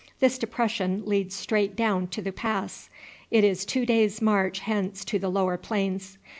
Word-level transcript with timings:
"This 0.19 0.39
depression 0.39 1.03
leads 1.05 1.35
straight 1.35 1.75
down 1.75 2.07
to 2.07 2.23
the 2.23 2.31
pass. 2.31 2.89
It 3.29 3.43
is 3.43 3.63
two 3.65 3.85
days' 3.85 4.19
march 4.19 4.61
hence 4.61 5.05
to 5.05 5.19
the 5.19 5.29
lower 5.29 5.57
plains. 5.59 6.17